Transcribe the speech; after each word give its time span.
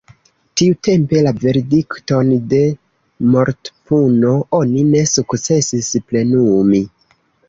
Tiutempe 0.59 1.19
la 1.25 1.33
verdikton 1.41 2.31
de 2.53 2.61
mortpuno 3.35 4.31
oni 4.61 4.87
ne 4.95 5.03
sukcesis 5.11 5.91
plenumi. 6.09 6.81